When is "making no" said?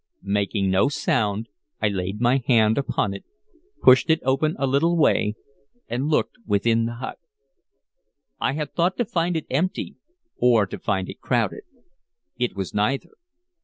0.23-0.89